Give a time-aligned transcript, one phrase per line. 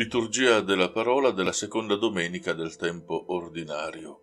[0.00, 4.20] Liturgia della parola della seconda domenica del tempo ordinario.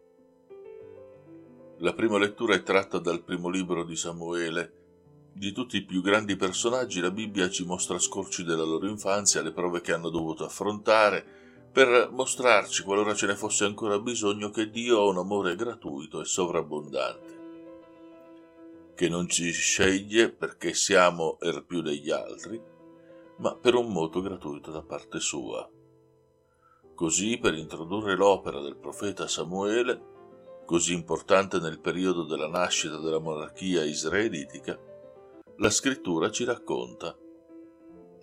[1.81, 4.73] La prima lettura è tratta dal primo libro di Samuele.
[5.33, 9.51] Di tutti i più grandi personaggi la Bibbia ci mostra scorci della loro infanzia, le
[9.51, 11.23] prove che hanno dovuto affrontare,
[11.71, 16.25] per mostrarci, qualora ce ne fosse ancora bisogno, che Dio ha un amore gratuito e
[16.25, 17.37] sovrabbondante,
[18.95, 22.59] che non ci sceglie perché siamo er più degli altri,
[23.37, 25.69] ma per un moto gratuito da parte sua.
[26.95, 30.15] Così, per introdurre l'opera del profeta Samuele,
[30.65, 34.77] così importante nel periodo della nascita della monarchia israelitica,
[35.57, 37.15] la scrittura ci racconta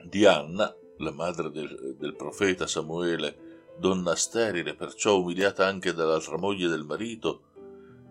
[0.04, 6.68] di Anna, la madre del, del profeta Samuele, donna sterile, perciò umiliata anche dall'altra moglie
[6.68, 7.42] del marito,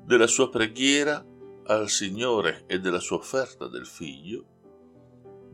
[0.05, 1.23] della sua preghiera
[1.65, 4.45] al Signore e della sua offerta del figlio,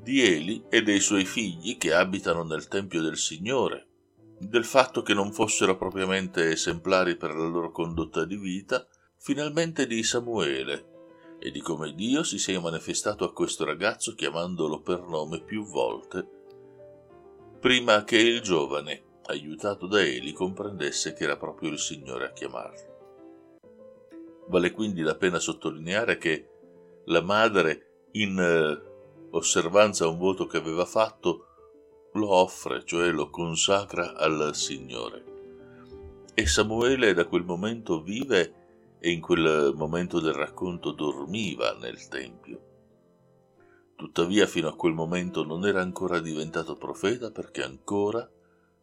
[0.10, 3.86] di Eli e dei suoi figli che abitano nel Tempio del Signore,
[4.40, 8.88] del fatto che non fossero propriamente esemplari per la loro condotta di vita,
[9.20, 15.02] finalmente di Samuele e di come Dio si sia manifestato a questo ragazzo chiamandolo per
[15.02, 16.28] nome più volte,
[17.60, 23.58] prima che il giovane, aiutato da Eli, comprendesse che era proprio il Signore a chiamarlo.
[24.48, 26.50] Vale quindi la pena sottolineare che
[27.06, 28.89] la madre in eh,
[29.32, 31.46] osservanza a un voto che aveva fatto,
[32.14, 35.24] lo offre, cioè lo consacra al Signore.
[36.34, 42.68] E Samuele da quel momento vive e in quel momento del racconto dormiva nel Tempio.
[43.96, 48.30] Tuttavia fino a quel momento non era ancora diventato profeta perché ancora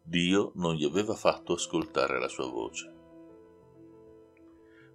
[0.01, 2.93] Dio non gli aveva fatto ascoltare la sua voce.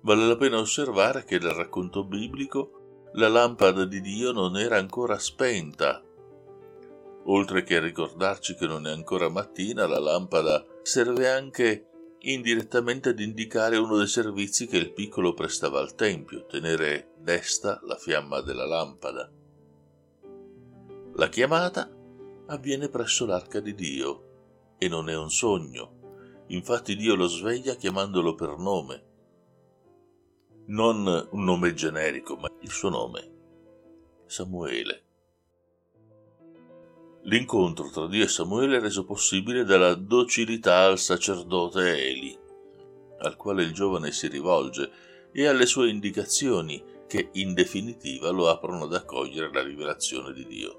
[0.02, 2.81] Vale la pena osservare che nel racconto biblico
[3.14, 6.02] la lampada di Dio non era ancora spenta.
[7.24, 11.88] Oltre che a ricordarci che non è ancora mattina, la lampada serve anche
[12.20, 17.96] indirettamente ad indicare uno dei servizi che il piccolo prestava al Tempio, tenere desta la
[17.96, 19.30] fiamma della lampada.
[21.14, 21.90] La chiamata
[22.46, 26.44] avviene presso l'arca di Dio e non è un sogno.
[26.48, 29.10] Infatti Dio lo sveglia chiamandolo per nome
[30.66, 33.30] non un nome generico, ma il suo nome,
[34.26, 35.04] Samuele.
[37.24, 42.36] L'incontro tra Dio e Samuele è reso possibile dalla docilità al sacerdote Eli,
[43.18, 44.90] al quale il giovane si rivolge,
[45.32, 50.78] e alle sue indicazioni che in definitiva lo aprono ad accogliere la rivelazione di Dio.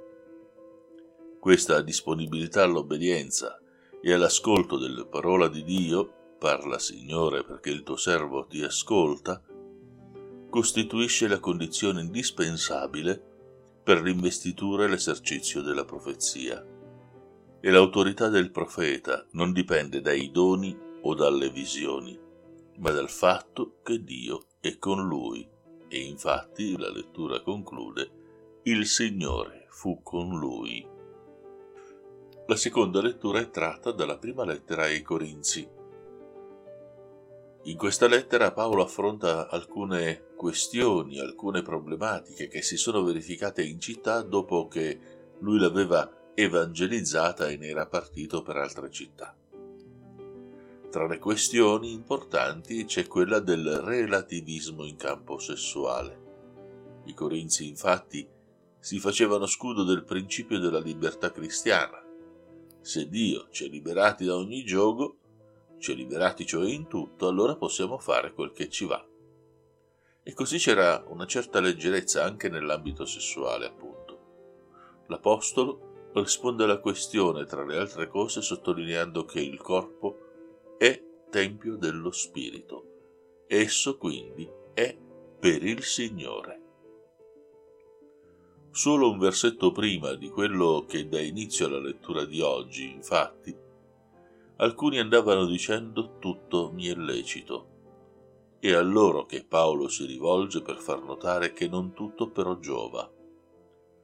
[1.40, 3.60] Questa disponibilità all'obbedienza
[4.02, 9.42] e all'ascolto delle parole di Dio, parla Signore perché il tuo servo ti ascolta,
[10.54, 13.20] costituisce la condizione indispensabile
[13.84, 16.64] per l'investitura e l'esercizio della profezia.
[17.60, 22.16] E l'autorità del profeta non dipende dai doni o dalle visioni,
[22.78, 25.44] ma dal fatto che Dio è con lui.
[25.88, 30.88] E infatti la lettura conclude, il Signore fu con lui.
[32.46, 35.68] La seconda lettura è tratta dalla prima lettera ai Corinzi,
[37.66, 44.22] in questa lettera Paolo affronta alcune questioni, alcune problematiche che si sono verificate in città
[44.22, 45.00] dopo che
[45.40, 49.34] lui l'aveva evangelizzata e ne era partito per altre città.
[50.90, 56.22] Tra le questioni importanti c'è quella del relativismo in campo sessuale.
[57.06, 58.28] I corinzi infatti
[58.78, 62.04] si facevano scudo del principio della libertà cristiana.
[62.82, 65.20] Se Dio ci ha liberati da ogni gioco,
[65.92, 69.06] ha liberati cioè in tutto, allora possiamo fare quel che ci va.
[70.24, 75.04] E così c'era una certa leggerezza anche nell'ambito sessuale, appunto.
[75.08, 82.12] L'Apostolo risponde alla questione, tra le altre cose, sottolineando che il corpo è tempio dello
[82.12, 83.44] Spirito.
[83.48, 84.98] Esso quindi è
[85.40, 86.62] per il Signore.
[88.72, 93.56] Solo un versetto prima di quello che dà inizio alla lettura di oggi, infatti,
[94.64, 97.68] alcuni andavano dicendo tutto mi è lecito.
[98.60, 103.12] È a loro che Paolo si rivolge per far notare che non tutto però giova.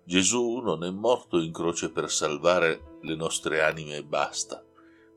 [0.03, 4.61] Gesù non è morto in croce per salvare le nostre anime e basta,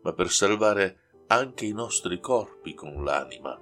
[0.03, 3.61] ma per salvare anche i nostri corpi con l'anima.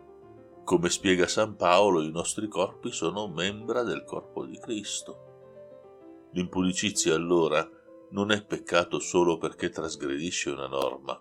[0.62, 6.28] Come spiega San Paolo, i nostri corpi sono membra del corpo di Cristo.
[6.32, 7.66] L'impudicizia allora
[8.10, 11.18] non è peccato solo perché trasgredisce una norma,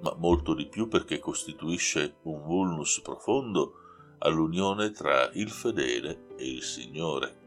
[0.00, 3.74] ma molto di più perché costituisce un vulnus profondo
[4.18, 7.38] all'unione tra il fedele e il Signore.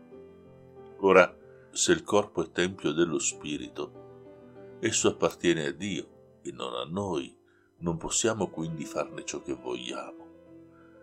[1.00, 1.35] Ora,
[1.71, 7.35] se il corpo è tempio dello Spirito, esso appartiene a Dio e non a noi,
[7.79, 10.21] non possiamo quindi farne ciò che vogliamo.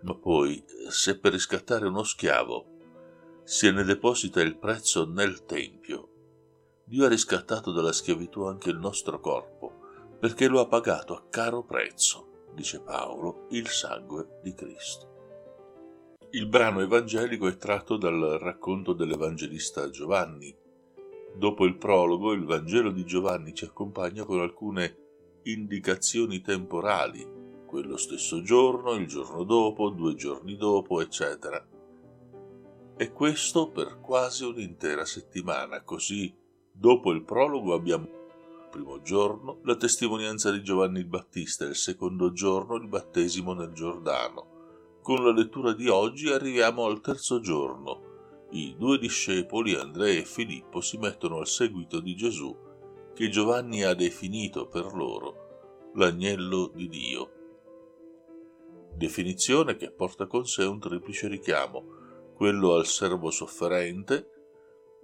[0.03, 2.71] Ma poi, se per riscattare uno schiavo
[3.51, 6.09] se ne deposita il prezzo nel Tempio,
[6.85, 9.70] Dio ha riscattato dalla schiavitù anche il nostro corpo,
[10.21, 15.09] perché lo ha pagato a caro prezzo, dice Paolo, il sangue di Cristo.
[16.33, 20.55] Il brano evangelico è tratto dal racconto dell'Evangelista Giovanni.
[21.35, 24.99] Dopo il prologo, il Vangelo di Giovanni ci accompagna con alcune
[25.45, 27.27] indicazioni temporali,
[27.67, 31.67] quello stesso giorno, il giorno dopo, due giorni dopo, eccetera.
[32.95, 36.37] E questo per quasi un'intera settimana, così
[36.71, 38.20] dopo il prologo abbiamo
[38.71, 43.73] primo giorno la testimonianza di Giovanni il Battista e il secondo giorno il battesimo nel
[43.73, 44.59] Giordano
[45.03, 48.47] con la lettura di oggi arriviamo al terzo giorno.
[48.51, 52.55] I due discepoli, Andrea e Filippo, si mettono al seguito di Gesù,
[53.15, 57.33] che Giovanni ha definito per loro l'agnello di Dio.
[58.95, 64.29] Definizione che porta con sé un triplice richiamo, quello al servo sofferente,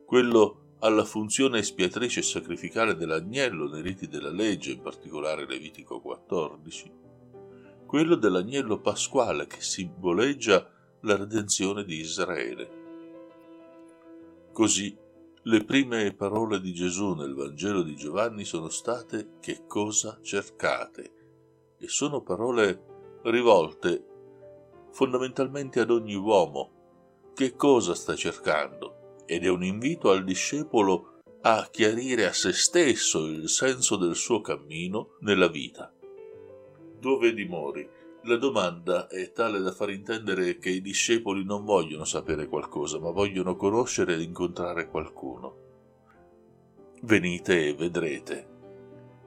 [0.04, 6.93] quello alla funzione espiatrice e sacrificale dell'agnello nei riti della legge, in particolare Levitico 14,
[7.87, 10.69] quello dell'agnello pasquale che simboleggia
[11.00, 12.84] la redenzione di Israele.
[14.52, 14.96] Così
[15.43, 21.12] le prime parole di Gesù nel Vangelo di Giovanni sono state che cosa cercate
[21.78, 24.05] e sono parole rivolte
[24.90, 27.31] fondamentalmente ad ogni uomo.
[27.34, 28.95] Che cosa sta cercando?
[29.26, 34.40] Ed è un invito al discepolo a chiarire a se stesso il senso del suo
[34.40, 35.93] cammino nella vita
[37.06, 37.88] dove dimori?
[38.23, 43.11] La domanda è tale da far intendere che i discepoli non vogliono sapere qualcosa, ma
[43.11, 45.64] vogliono conoscere ed incontrare qualcuno.
[47.02, 48.55] Venite e vedrete.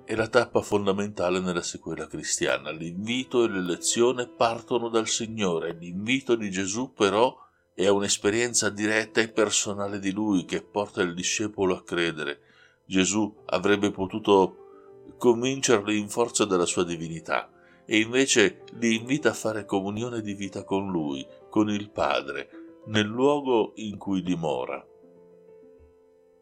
[0.03, 2.71] È la tappa fondamentale nella sequela cristiana.
[2.71, 5.71] L'invito e l'elezione partono dal Signore.
[5.79, 7.33] L'invito di Gesù però
[7.73, 12.41] è un'esperienza diretta e personale di Lui che porta il discepolo a credere.
[12.85, 17.51] Gesù avrebbe potuto convincerli in forza della sua divinità,
[17.85, 22.49] e invece li invita a fare comunione di vita con Lui, con il Padre,
[22.85, 24.85] nel luogo in cui dimora.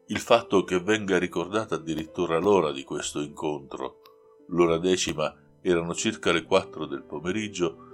[0.06, 4.00] Il fatto che venga ricordata addirittura l'ora di questo incontro,
[4.48, 7.87] l'ora decima erano circa le quattro del pomeriggio,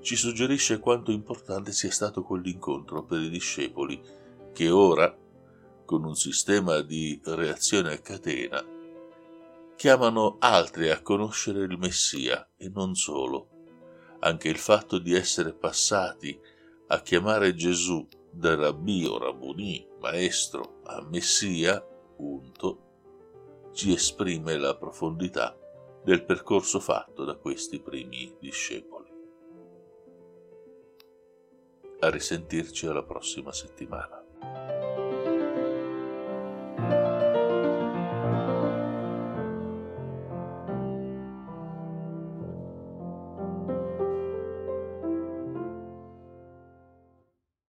[0.00, 4.00] ci suggerisce quanto importante sia stato quell'incontro per i discepoli
[4.52, 5.16] che ora,
[5.84, 8.64] con un sistema di reazione a catena,
[9.76, 13.48] chiamano altri a conoscere il Messia e non solo.
[14.20, 16.38] Anche il fatto di essere passati
[16.88, 21.80] a chiamare Gesù da Rabbi o Rabboni, maestro, a Messia,
[22.16, 25.56] punto, ci esprime la profondità
[26.02, 28.97] del percorso fatto da questi primi discepoli.
[32.00, 34.27] A risentirci alla prossima settimana.